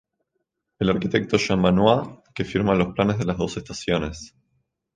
[0.79, 2.09] El arquitecto Jean Benoit
[2.39, 4.27] que firma los planes de las dos estaciones.